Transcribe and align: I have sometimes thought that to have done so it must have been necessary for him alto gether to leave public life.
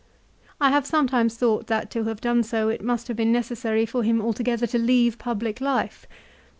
I 0.59 0.71
have 0.71 0.87
sometimes 0.87 1.35
thought 1.37 1.67
that 1.67 1.91
to 1.91 2.05
have 2.05 2.21
done 2.21 2.41
so 2.41 2.69
it 2.69 2.81
must 2.81 3.07
have 3.07 3.15
been 3.15 3.31
necessary 3.31 3.85
for 3.85 4.01
him 4.01 4.19
alto 4.19 4.41
gether 4.41 4.65
to 4.65 4.79
leave 4.79 5.19
public 5.19 5.61
life. 5.61 6.07